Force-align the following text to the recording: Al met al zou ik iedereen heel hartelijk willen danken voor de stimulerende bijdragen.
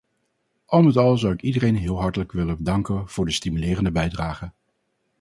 Al 0.65 0.81
met 0.81 0.97
al 0.97 1.17
zou 1.17 1.33
ik 1.33 1.41
iedereen 1.41 1.75
heel 1.75 1.99
hartelijk 2.01 2.31
willen 2.31 2.63
danken 2.63 3.07
voor 3.09 3.25
de 3.25 3.31
stimulerende 3.31 3.91
bijdragen. 3.91 4.53